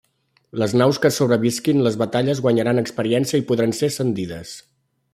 Les 0.61 0.71
naus 0.81 0.99
que 1.03 1.11
sobrevisquin 1.17 1.83
les 1.87 1.99
batalles 2.03 2.41
guanyaran 2.47 2.83
experiència 2.85 3.43
i 3.45 3.49
podran 3.53 3.79
ser 3.83 3.95
ascendides. 3.95 4.57